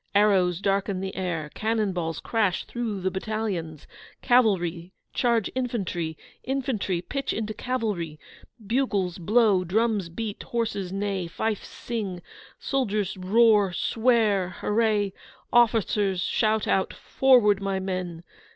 [0.15, 1.51] arrows darken the air?
[1.53, 3.85] cannon balls crash through the battalions?
[4.23, 6.17] cavalry charge infantry?
[6.43, 8.19] infantry pitch into cavalry?
[8.65, 12.19] bugles blow; drums beat; horses neigh; fifes sing;
[12.57, 15.13] soldiers roar, swear, hurray;
[15.53, 18.23] officers shout out 'Forward, my men!